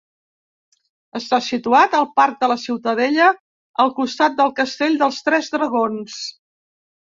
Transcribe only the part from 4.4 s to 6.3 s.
del Castell dels Tres Dragons.